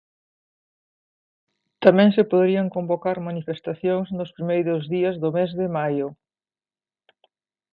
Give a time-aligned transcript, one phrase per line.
[1.83, 6.07] Tamén se poderían convocar manifestacións nos primeiros días do mes de maio.